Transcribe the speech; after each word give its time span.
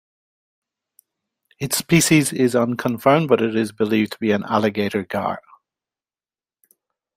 Its 1.59 1.77
species 1.77 2.33
is 2.33 2.55
unconfirmed 2.55 3.27
but 3.27 3.39
is 3.39 3.71
believed 3.71 4.13
to 4.13 4.17
be 4.17 4.31
an 4.31 4.43
alligator 4.45 5.03
gar. 5.03 5.39